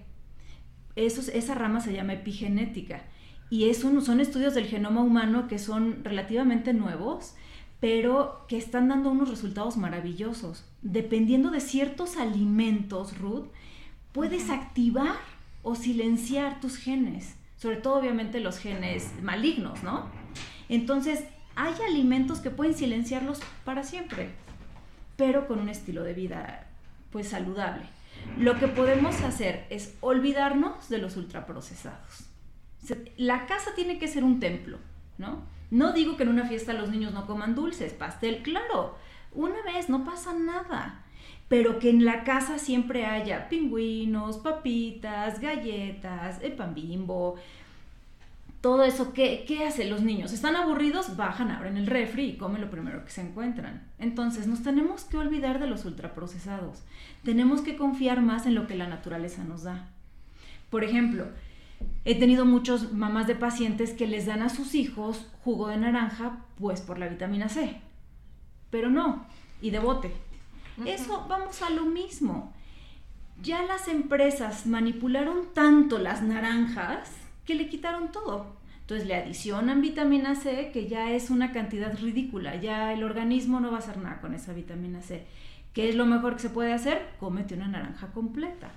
[0.95, 3.03] Eso, esa rama se llama epigenética
[3.49, 7.35] y es un, son estudios del genoma humano que son relativamente nuevos,
[7.79, 10.65] pero que están dando unos resultados maravillosos.
[10.81, 13.47] Dependiendo de ciertos alimentos, Ruth,
[14.11, 14.61] puedes uh -huh.
[14.61, 15.15] activar
[15.63, 20.05] o silenciar tus genes, sobre todo obviamente los genes malignos, ¿no?
[20.69, 21.23] Entonces,
[21.55, 24.29] hay alimentos que pueden silenciarlos para siempre
[25.15, 26.67] pero con un estilo de vida
[27.11, 27.83] pues saludable.
[28.37, 32.27] Lo que podemos hacer es olvidarnos de los ultraprocesados.
[33.17, 34.77] La casa tiene que ser un templo,
[35.17, 35.43] ¿no?
[35.69, 38.97] No digo que en una fiesta los niños no coman dulces, pastel, claro,
[39.33, 41.03] una vez no pasa nada,
[41.47, 47.35] pero que en la casa siempre haya pingüinos, papitas, galletas, el pan bimbo,
[48.61, 50.31] todo eso, ¿qué, ¿qué hacen los niños?
[50.33, 51.17] ¿Están aburridos?
[51.17, 53.87] Bajan, abren el refri y comen lo primero que se encuentran.
[53.97, 56.83] Entonces, nos tenemos que olvidar de los ultraprocesados.
[57.23, 59.89] Tenemos que confiar más en lo que la naturaleza nos da.
[60.69, 61.25] Por ejemplo,
[62.05, 66.45] he tenido muchos mamás de pacientes que les dan a sus hijos jugo de naranja,
[66.59, 67.81] pues por la vitamina C.
[68.69, 69.25] Pero no,
[69.59, 70.11] y de bote.
[70.85, 72.53] Eso vamos a lo mismo.
[73.41, 78.55] Ya las empresas manipularon tanto las naranjas que le quitaron todo.
[78.81, 83.71] Entonces le adicionan vitamina C, que ya es una cantidad ridícula, ya el organismo no
[83.71, 85.25] va a hacer nada con esa vitamina C.
[85.73, 87.15] ¿Qué es lo mejor que se puede hacer?
[87.19, 88.71] Cómete una naranja completa,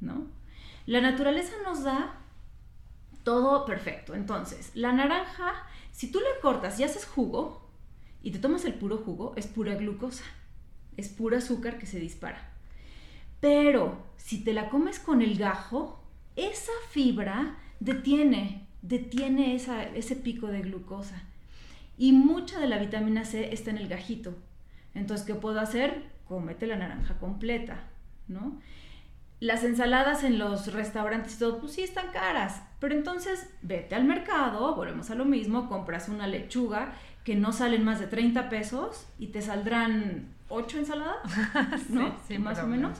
[0.00, 0.26] ¿no?
[0.84, 2.18] La naturaleza nos da
[3.24, 4.14] todo perfecto.
[4.14, 5.54] Entonces, la naranja,
[5.92, 7.70] si tú le cortas y haces jugo
[8.22, 10.24] y te tomas el puro jugo, es pura glucosa,
[10.96, 12.52] es pura azúcar que se dispara.
[13.40, 16.02] Pero si te la comes con el gajo,
[16.36, 21.22] esa fibra detiene, detiene ese pico de glucosa.
[21.96, 24.34] Y mucha de la vitamina C está en el gajito.
[24.94, 26.04] Entonces, ¿qué puedo hacer?
[26.26, 27.84] Cómete la naranja completa,
[28.28, 28.60] ¿no?
[29.40, 32.62] Las ensaladas en los restaurantes y todo, pues sí están caras.
[32.80, 36.92] Pero entonces vete al mercado, volvemos a lo mismo, compras una lechuga
[37.24, 41.20] que no salen más de 30 pesos y te saldrán 8 ensaladas,
[41.90, 42.16] ¿no?
[42.26, 42.98] Sí, más o menos.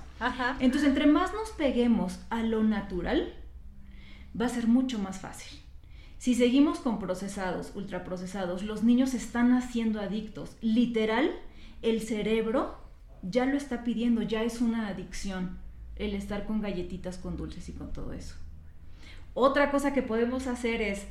[0.60, 3.32] Entonces, entre más nos peguemos a lo natural,
[4.38, 5.58] va a ser mucho más fácil.
[6.18, 10.56] Si seguimos con procesados, ultraprocesados, los niños están haciendo adictos.
[10.60, 11.30] Literal,
[11.82, 12.76] el cerebro
[13.22, 15.58] ya lo está pidiendo, ya es una adicción
[15.96, 18.34] el estar con galletitas, con dulces y con todo eso.
[19.34, 21.04] Otra cosa que podemos hacer es,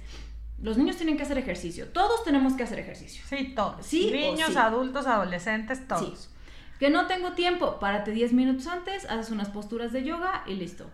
[0.62, 3.24] los niños tienen que hacer ejercicio, todos tenemos que hacer ejercicio.
[3.28, 3.86] Sí, todos.
[3.86, 6.30] ¿Sí Niños, adultos, adolescentes, todos.
[6.80, 10.90] Que no tengo tiempo, párate 10 minutos antes, haces unas posturas de yoga y listo.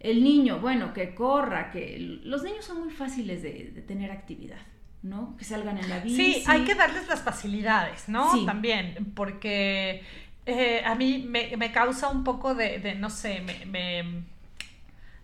[0.00, 4.58] El niño, bueno, que corra, que los niños son muy fáciles de, tener actividad.
[5.02, 5.34] ¿no?
[5.38, 6.34] Que salgan en la bici.
[6.34, 8.34] Sí, hay que darles las facilidades, ¿no?
[8.34, 8.44] Sí.
[8.44, 10.04] También, porque
[10.44, 14.24] eh, a mí me, causa un poco de, no sé, me,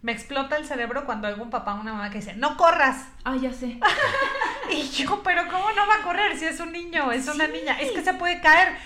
[0.02, 3.08] me, explota el cerebro cuando algún papá o una mamá que dice, no corras.
[3.24, 3.78] Ah, ya sé.
[4.72, 7.78] y yo, pero ¿cómo no va a correr si es un niño, es una niña?
[7.80, 8.76] Es que se puede caer.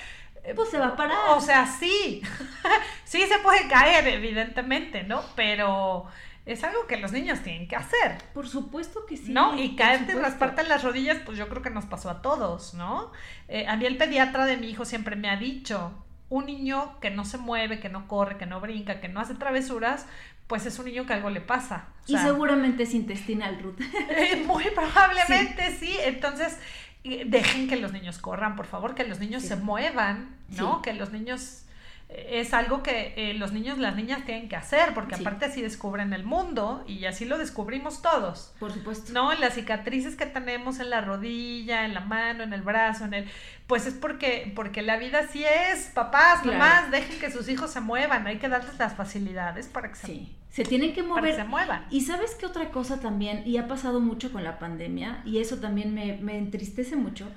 [0.54, 1.18] Pues se va a parar.
[1.30, 2.22] O sea, sí.
[3.04, 5.22] sí se puede caer, evidentemente, ¿no?
[5.36, 6.06] Pero
[6.46, 8.18] es algo que los niños tienen que hacer.
[8.34, 9.32] Por supuesto que sí.
[9.32, 9.58] ¿No?
[9.58, 13.12] Y caerte y rasparte las rodillas, pues yo creo que nos pasó a todos, ¿no?
[13.48, 15.92] Eh, a mí el pediatra de mi hijo siempre me ha dicho,
[16.28, 19.34] un niño que no se mueve, que no corre, que no brinca, que no hace
[19.34, 20.06] travesuras,
[20.46, 21.88] pues es un niño que algo le pasa.
[22.06, 23.80] y seguramente es intestinal, Ruth.
[24.10, 25.96] Eh, muy probablemente sí.
[26.02, 26.58] Entonces,
[27.04, 30.82] dejen que los niños corran, por favor, que los niños se muevan, ¿no?
[30.82, 31.64] Que los niños
[32.12, 36.12] es algo que eh, los niños, las niñas tienen que hacer, porque aparte así descubren
[36.12, 38.52] el mundo y así lo descubrimos todos.
[38.58, 39.12] Por supuesto.
[39.12, 39.32] ¿No?
[39.34, 43.28] Las cicatrices que tenemos en la rodilla, en la mano, en el brazo, en el...
[43.66, 47.80] Pues es porque, porque la vida así es, papás, mamás, dejen que sus hijos se
[47.80, 51.36] muevan, hay que darles las facilidades para que se, se tienen que mover.
[51.36, 51.86] se muevan.
[51.90, 55.58] Y sabes qué otra cosa también, y ha pasado mucho con la pandemia, y eso
[55.58, 57.28] también me, me entristece mucho,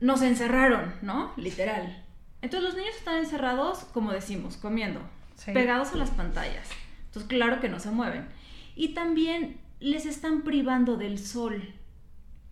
[0.00, 1.32] nos encerraron, ¿no?
[1.36, 2.07] Literal
[2.40, 5.00] entonces los niños están encerrados, como decimos, comiendo,
[5.46, 6.68] pegados a las pantallas.
[7.06, 8.28] Entonces claro que no se mueven.
[8.76, 11.74] Y también les están privando del sol.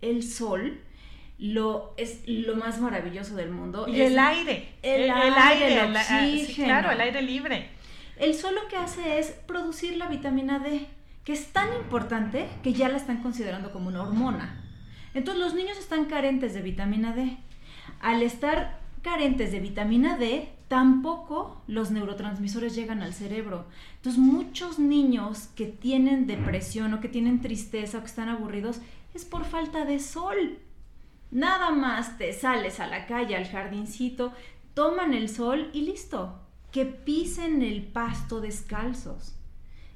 [0.00, 0.80] El sol
[1.38, 3.86] lo es lo más maravilloso del mundo.
[3.88, 4.74] Y el aire.
[4.82, 6.66] El, aire, el, oxígeno.
[6.66, 7.70] claro, el aire libre.
[8.16, 10.86] El sol lo que hace es producir la vitamina D,
[11.24, 14.64] que es tan importante que ya la están considerando como una hormona.
[15.12, 17.36] Entonces los niños están carentes de vitamina D.
[18.00, 23.66] Al estar carentes de vitamina D, tampoco los neurotransmisores llegan al cerebro.
[23.98, 28.80] Entonces muchos niños que tienen depresión o que tienen tristeza o que están aburridos
[29.14, 30.58] es por falta de sol.
[31.30, 34.32] Nada más te sales a la calle, al jardincito,
[34.74, 36.40] toman el sol y listo.
[36.72, 39.36] Que pisen el pasto descalzos.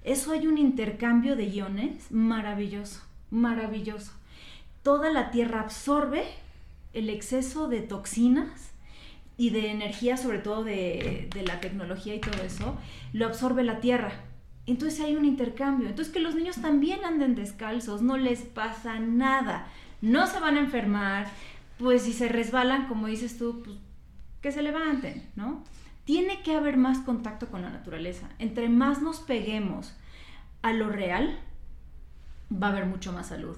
[0.04, 4.12] Eso hay un intercambio de iones maravilloso, maravilloso.
[4.84, 6.26] Toda la tierra absorbe
[6.92, 8.69] el exceso de toxinas
[9.40, 12.76] y de energía, sobre todo de, la tecnología y todo eso,
[13.14, 14.12] lo absorbe la tierra.
[14.66, 15.88] Entonces hay un intercambio.
[15.88, 19.66] Entonces que los niños también anden descalzos, no les pasa nada,
[20.02, 21.26] no se van a enfermar,
[21.78, 23.78] pues si se resbalan, como dices tú, pues
[24.42, 25.64] que se levanten, ¿no?
[26.04, 28.28] Tiene que haber más contacto con la naturaleza.
[28.38, 29.96] Entre más nos peguemos
[30.60, 31.38] a lo real,
[32.52, 33.56] va a haber mucho más salud.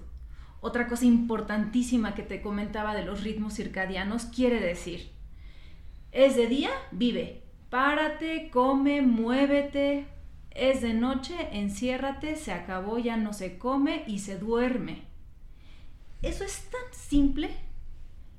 [0.61, 5.12] Otra cosa importantísima que te comentaba de los ritmos circadianos quiere decir,
[6.13, 7.43] es de día, vive.
[7.71, 10.07] Párate, come, muévete,
[10.51, 15.05] es de noche, enciérrate, se acabó, ya no se come y se duerme.
[16.21, 17.51] Eso es tan simple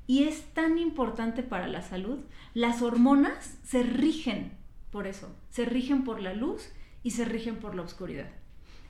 [0.05, 2.19] y es tan importante para la salud.
[2.53, 4.51] Las hormonas se rigen
[4.91, 6.69] por eso, se rigen por la luz
[7.01, 8.29] y se rigen por la oscuridad.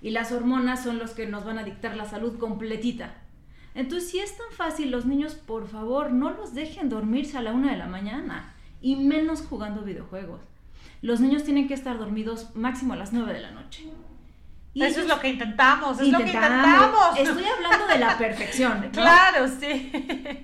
[0.01, 3.15] Y las hormonas son los que nos van a dictar la salud completita.
[3.73, 7.53] Entonces, si es tan fácil, los niños, por favor, no los dejen dormirse a la
[7.53, 8.52] una de la mañana
[8.83, 10.41] y menos jugando videojuegos.
[11.01, 13.89] Los niños tienen que estar dormidos máximo a las nueve de la noche.
[14.73, 17.17] Y Eso es lo que intentamos, es lo que intentamos.
[17.17, 18.89] Estoy hablando de la perfección.
[18.91, 19.91] Claro, sí.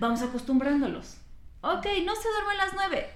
[0.00, 1.18] Vamos acostumbrándolos.
[1.60, 3.06] Ok, no se duermen a las nueve,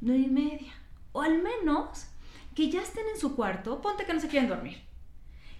[0.00, 0.72] nueve y media.
[1.12, 2.06] O al menos
[2.54, 4.82] que ya estén en su cuarto, ponte que no se quieren dormir.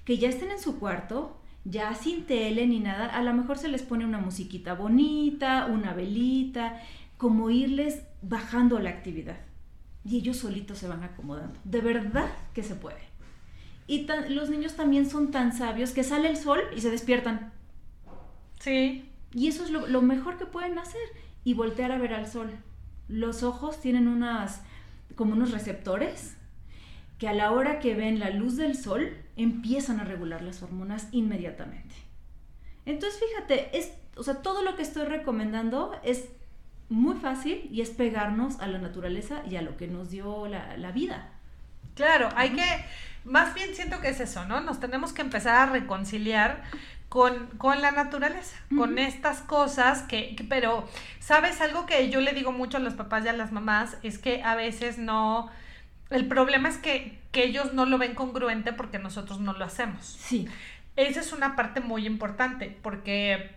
[0.05, 3.69] Que ya estén en su cuarto, ya sin tele ni nada, a lo mejor se
[3.69, 6.81] les pone una musiquita bonita, una velita,
[7.17, 9.39] como irles bajando la actividad.
[10.05, 11.59] Y ellos solitos se van acomodando.
[11.65, 13.01] De verdad que se puede.
[13.87, 17.53] Y los niños también son tan sabios que sale el sol y se despiertan.
[18.61, 19.11] Sí.
[19.33, 21.03] Y eso es lo, mejor que pueden hacer.
[21.45, 22.51] Y voltear a ver al sol.
[23.09, 24.63] Los ojos tienen unas,
[25.15, 26.37] como unos receptores
[27.19, 31.09] que a la hora que ven la luz del sol empiezan a regular las hormonas
[31.13, 31.95] inmediatamente.
[32.87, 36.29] Entonces, fíjate, es, o sea, todo lo que estoy recomendando es
[36.89, 40.77] muy fácil y es pegarnos a la naturaleza y a lo que nos dio la,
[40.77, 41.31] la vida.
[41.95, 42.65] Claro, hay que
[43.25, 44.61] más bien siento que es eso, ¿no?
[44.61, 46.63] Nos tenemos que empezar a reconciliar
[47.09, 47.49] con,
[47.81, 50.89] la naturaleza, con estas cosas que, pero,
[51.21, 51.61] ¿sabes?
[51.61, 54.43] Algo que yo le digo mucho a los papás y a las mamás es que
[54.43, 55.49] a veces no,
[56.11, 60.05] el problema es que, que ellos no lo ven congruente porque nosotros no lo hacemos.
[60.05, 60.49] Sí.
[60.97, 63.55] Esa es una parte muy importante porque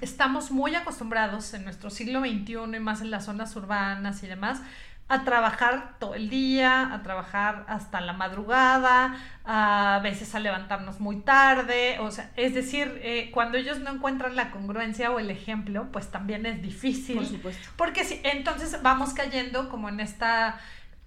[0.00, 4.60] estamos muy acostumbrados en nuestro siglo XXI y más en las zonas urbanas y demás
[5.08, 11.20] a trabajar todo el día, a trabajar hasta la madrugada, a veces a levantarnos muy
[11.20, 15.88] tarde, o sea, es decir, eh, cuando ellos no encuentran la congruencia o el ejemplo,
[15.92, 17.16] pues también es difícil.
[17.16, 17.68] Por supuesto.
[17.76, 20.60] Porque si, entonces vamos cayendo como en esta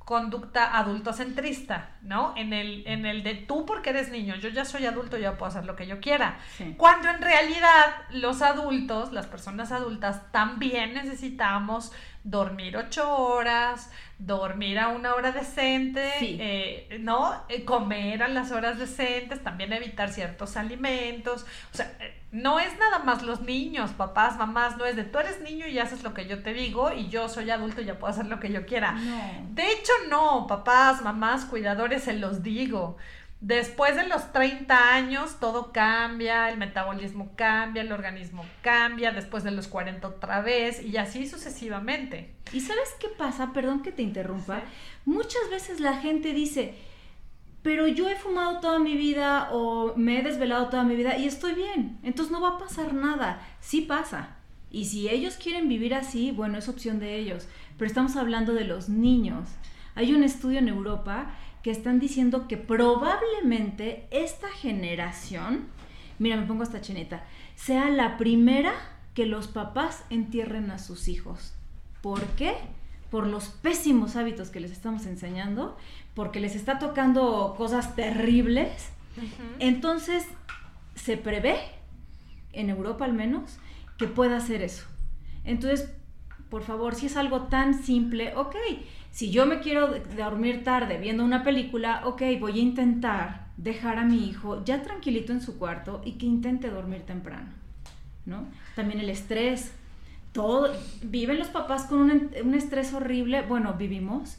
[0.05, 2.33] conducta adultocentrista, ¿no?
[2.35, 5.49] En el, en el de tú porque eres niño, yo ya soy adulto, ya puedo
[5.49, 6.39] hacer lo que yo quiera.
[6.77, 11.91] Cuando en realidad los adultos, las personas adultas, también necesitamos
[12.23, 17.33] dormir ocho horas, dormir a una hora decente, eh, ¿no?
[17.49, 21.45] Eh, comer a las horas decentes, también evitar ciertos alimentos.
[21.73, 25.17] O sea, eh, no es nada más los niños, papás, mamás, no es de tú
[25.17, 27.97] eres niño y haces lo que yo te digo y yo soy adulto y ya
[27.97, 28.95] puedo hacer lo que yo quiera.
[29.49, 32.97] De hecho, no, papás, mamás, cuidadores, se los digo.
[33.41, 39.49] Después de los 30 años todo cambia, el metabolismo cambia, el organismo cambia, después de
[39.49, 42.35] los 40 otra vez y así sucesivamente.
[42.53, 43.51] ¿Y sabes qué pasa?
[43.51, 44.61] Perdón que te interrumpa.
[45.05, 46.75] Muchas veces la gente dice,
[47.63, 51.25] pero yo he fumado toda mi vida o me he desvelado toda mi vida y
[51.25, 53.41] estoy bien, entonces no va a pasar nada.
[53.59, 54.35] Sí pasa.
[54.69, 57.47] Y si ellos quieren vivir así, bueno, es opción de ellos.
[57.79, 59.49] Pero estamos hablando de los niños.
[59.95, 61.31] Hay un estudio en Europa
[61.63, 65.67] que están diciendo que probablemente esta generación,
[66.19, 67.23] mira, me pongo esta chineta,
[67.55, 68.73] sea la primera
[69.13, 71.53] que los papás entierren a sus hijos.
[72.01, 72.55] ¿Por qué?
[73.09, 75.77] Por los pésimos hábitos que les estamos enseñando,
[76.15, 78.89] porque les está tocando cosas terribles.
[79.59, 80.25] Entonces,
[80.95, 81.57] se prevé,
[82.53, 83.57] en Europa al menos,
[83.97, 84.85] que pueda hacer eso.
[85.43, 85.93] Entonces,
[86.49, 88.55] por favor, si es algo tan simple, ok,
[89.11, 94.05] si yo me quiero dormir tarde viendo una película, ok, voy a intentar dejar a
[94.05, 97.49] mi hijo ya tranquilito en su cuarto y que intente dormir temprano,
[98.25, 98.45] ¿no?
[98.75, 99.71] También el estrés,
[100.31, 104.37] todo, viven los papás con un, un estrés horrible, bueno, vivimos.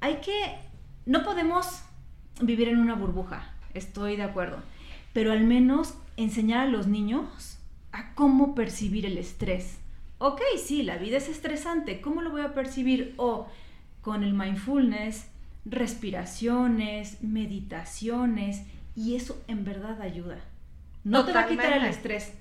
[0.00, 0.58] Hay que,
[1.06, 1.82] no podemos
[2.40, 4.58] vivir en una burbuja, estoy de acuerdo,
[5.12, 7.58] pero al menos enseñar a los niños
[7.92, 9.78] a cómo percibir el estrés.
[10.18, 13.14] Ok, sí, la vida es estresante, ¿cómo lo voy a percibir?
[13.16, 13.48] O
[14.02, 15.26] con el mindfulness,
[15.64, 18.62] respiraciones, meditaciones,
[18.96, 20.38] y eso en verdad ayuda.
[21.04, 22.32] No te va a quitar el estrés,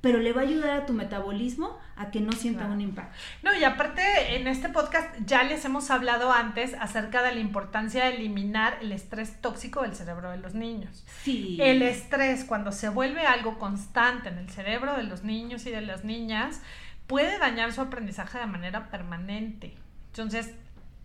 [0.00, 3.16] pero le va a ayudar a tu metabolismo a que no sienta un impacto.
[3.42, 8.04] No, y aparte en este podcast ya les hemos hablado antes acerca de la importancia
[8.04, 11.04] de eliminar el estrés tóxico del cerebro de los niños.
[11.22, 11.58] Sí.
[11.60, 15.80] El estrés cuando se vuelve algo constante en el cerebro de los niños y de
[15.80, 16.60] las niñas
[17.08, 19.76] puede dañar su aprendizaje de manera permanente.
[20.12, 20.54] Entonces,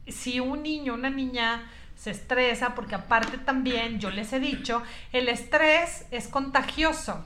[0.08, 4.84] si un niño, una niña se estresa, porque aparte también, yo les he dicho,
[5.14, 7.24] el estrés es contagioso.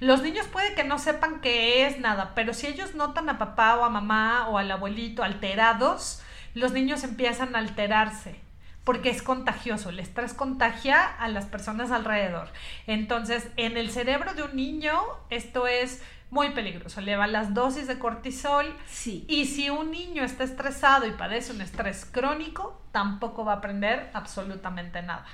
[0.00, 3.76] Los niños puede que no sepan qué es nada, pero si ellos notan a papá
[3.76, 6.22] o a mamá o al abuelito alterados,
[6.54, 8.40] los niños empiezan a alterarse.
[8.84, 12.48] porque es contagioso, el estrés contagia a las personas alrededor.
[12.86, 15.00] Entonces, en el cerebro de un niño,
[15.30, 16.02] esto es
[16.34, 18.66] muy peligroso, eleva las dosis de cortisol.
[18.86, 19.24] Sí.
[19.28, 24.10] Y si un niño está estresado y padece un estrés crónico, tampoco va a aprender
[24.12, 25.24] absolutamente nada.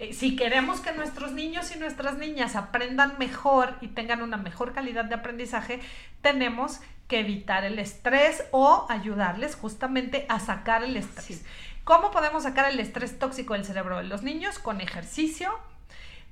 [0.00, 4.72] Eh, si queremos que nuestros niños y nuestras niñas aprendan mejor y tengan una mejor
[4.72, 5.80] calidad de aprendizaje,
[6.20, 11.44] tenemos que evitar el estrés o ayudarles justamente a sacar el estrés.
[11.84, 14.58] ¿Cómo podemos sacar el estrés tóxico del cerebro de los niños?
[14.58, 15.52] Con ejercicio,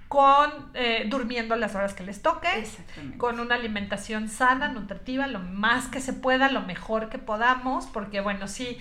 [0.08, 2.48] con eh, durmiendo las horas que les toque,
[3.18, 8.20] con una alimentación sana, nutritiva, lo más que se pueda, lo mejor que podamos, porque
[8.20, 8.78] bueno, sí,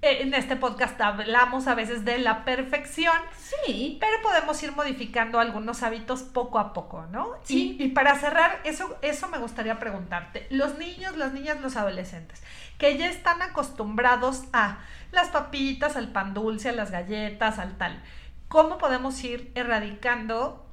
[0.00, 5.40] eh, en este podcast hablamos a veces de la perfección, sí, pero podemos ir modificando
[5.40, 7.32] algunos hábitos poco a poco, ¿no?
[7.42, 7.76] Sí.
[7.76, 12.44] Y, y para cerrar, eso, eso me gustaría preguntarte, los niños, las niñas, los adolescentes,
[12.78, 14.78] que ya están acostumbrados a
[15.10, 18.00] las papitas, al pan dulce, a las galletas, al tal,
[18.46, 20.67] ¿cómo podemos ir erradicando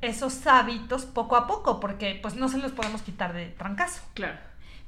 [0.00, 1.80] esos hábitos poco a poco?
[1.80, 4.02] Porque pues no se los podemos quitar de trancazo.
[4.14, 4.38] Claro.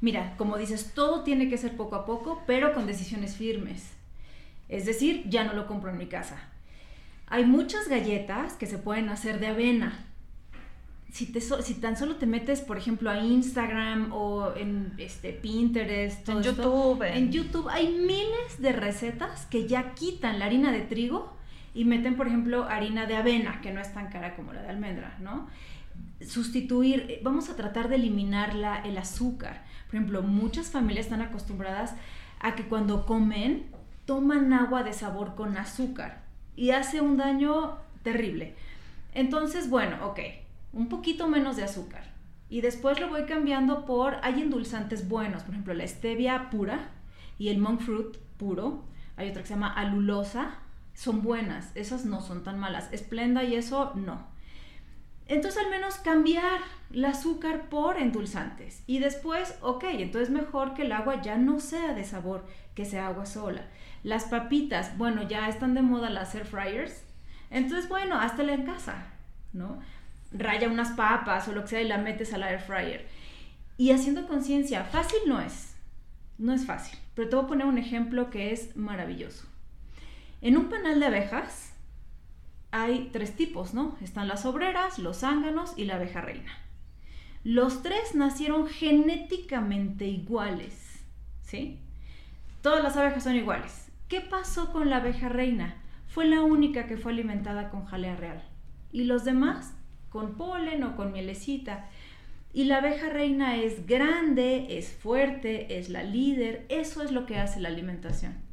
[0.00, 3.92] Mira, como dices, todo tiene que ser poco a poco, pero con decisiones firmes.
[4.68, 6.38] Es decir, ya no lo compro en mi casa.
[7.26, 10.04] Hay muchas galletas que se pueden hacer de avena.
[11.10, 16.28] Si, te si tan solo te metes, por ejemplo, a Instagram o en este, Pinterest,
[16.28, 17.02] en YouTube.
[17.02, 21.37] En YouTube hay miles de recetas que ya quitan la harina de trigo
[21.78, 24.68] y meten, por ejemplo, harina de avena, que no es tan cara como la de
[24.68, 25.46] almendra, ¿no?
[26.20, 29.62] Sustituir, vamos a tratar de eliminar la, el azúcar.
[29.86, 31.94] Por ejemplo, muchas familias están acostumbradas
[32.40, 33.66] a que cuando comen
[34.06, 36.22] toman agua de sabor con azúcar
[36.56, 38.56] y hace un daño terrible.
[39.14, 40.18] Entonces, bueno, ok,
[40.72, 42.02] un poquito menos de azúcar.
[42.50, 46.88] Y después lo voy cambiando por, hay endulzantes buenos, por ejemplo, la stevia pura
[47.38, 48.82] y el monk fruit puro.
[49.16, 50.58] Hay otra que se llama alulosa,
[50.98, 52.88] son buenas, esas no son tan malas.
[52.90, 54.26] Esplenda y eso no.
[55.28, 56.60] Entonces al menos cambiar
[56.92, 58.82] el azúcar por endulzantes.
[58.88, 63.06] Y después, ok, entonces mejor que el agua ya no sea de sabor, que sea
[63.06, 63.62] agua sola.
[64.02, 67.04] Las papitas, bueno, ya están de moda las air fryers.
[67.48, 69.06] Entonces, bueno, háztela en casa,
[69.52, 69.78] ¿no?
[70.32, 73.06] Raya unas papas o lo que sea y la metes a la air fryer.
[73.76, 75.76] Y haciendo conciencia, fácil no es.
[76.38, 76.98] No es fácil.
[77.14, 79.46] Pero te voy a poner un ejemplo que es maravilloso.
[80.40, 81.72] En un panal de abejas,
[82.70, 83.96] hay tres tipos, ¿no?
[84.00, 86.52] Están las obreras, los zánganos y la abeja reina.
[87.44, 91.04] Los tres nacieron genéticamente iguales,
[91.42, 91.80] ¿sí?
[92.62, 93.90] Todas las abejas son iguales.
[94.08, 95.76] ¿Qué pasó con la abeja reina?
[96.06, 98.42] Fue la única que fue alimentada con jalea real.
[98.92, 99.74] Y los demás
[100.08, 101.88] con polen o con mielecita.
[102.52, 106.64] Y la abeja reina es grande, es fuerte, es la líder.
[106.68, 108.47] Eso es lo que hace la alimentación.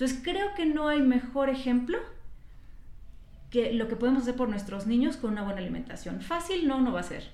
[0.00, 1.98] Entonces creo que no hay mejor ejemplo
[3.50, 6.22] que lo que podemos hacer por nuestros niños con una buena alimentación.
[6.22, 7.30] Fácil no, no va a ser,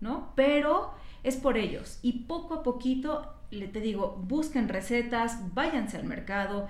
[0.00, 0.32] ¿no?
[0.34, 2.00] Pero es por ellos.
[2.02, 6.66] Y poco a poquito, le te digo, busquen recetas, váyanse al mercado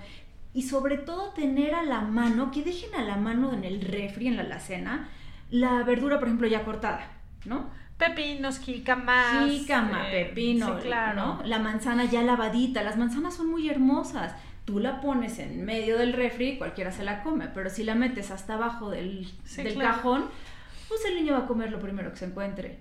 [0.53, 4.27] y sobre todo tener a la mano, que dejen a la mano en el refri,
[4.27, 5.09] en la alacena,
[5.49, 7.07] la verdura, por ejemplo, ya cortada,
[7.45, 7.71] ¿no?
[7.97, 9.49] Pepinos, jícamas.
[9.49, 11.15] Jícama, eh, pepino, sí, claro.
[11.15, 11.43] ¿no?
[11.43, 12.83] La manzana ya lavadita.
[12.83, 14.35] Las manzanas son muy hermosas
[14.65, 18.31] tú la pones en medio del refri, cualquiera se la come, pero si la metes
[18.31, 20.25] hasta abajo del, del cajón,
[20.87, 22.79] pues el niño va a comer lo primero que se encuentre.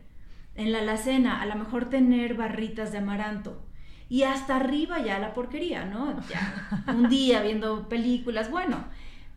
[0.54, 3.64] En la alacena, a lo mejor tener barritas de amaranto.
[4.08, 6.20] Y hasta arriba ya la porquería, ¿no?
[6.28, 8.84] Ya, un día viendo películas, bueno.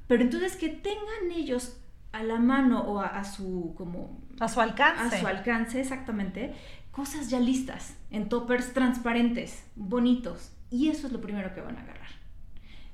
[0.07, 1.77] Pero entonces que tengan ellos
[2.15, 6.53] a la mano o a, a su como a su alcance a su alcance exactamente
[6.91, 11.81] cosas ya listas en toppers transparentes bonitos y eso es lo primero que van a
[11.81, 12.04] agarrar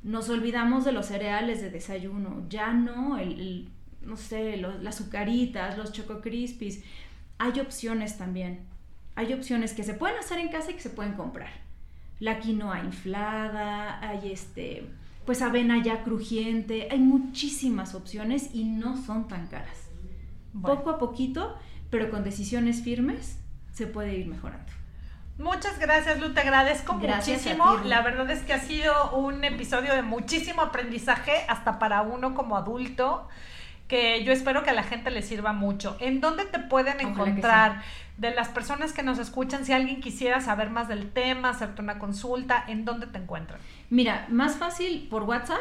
[0.04, 3.70] nos olvidamos de los cereales de desayuno, ya no, el,
[4.02, 6.84] no sé, las azucaritas, los choco crispies.
[7.38, 8.66] Hay opciones también.
[9.16, 11.52] Hay opciones que se pueden hacer en casa y que se pueden comprar.
[12.20, 14.88] La quinoa inflada, hay este,
[15.26, 19.90] pues avena ya crujiente, hay muchísimas opciones y no son tan caras.
[20.62, 21.56] Poco a poquito,
[21.90, 23.40] pero con decisiones firmes,
[23.72, 24.72] se puede ir mejorando.
[25.38, 27.78] Muchas gracias, Lu, te agradezco muchísimo.
[27.86, 32.58] La verdad es que ha sido un episodio de muchísimo aprendizaje, hasta para uno como
[32.58, 33.28] adulto,
[33.88, 35.98] que yo espero que a la gente le sirva mucho.
[36.00, 37.82] ¿En dónde te pueden encontrar?
[38.18, 41.98] De las personas que nos escuchan, si alguien quisiera saber más del tema, hacerte una
[41.98, 43.60] consulta, ¿en dónde te encuentran?
[43.90, 45.60] Mira, más fácil por WhatsApp,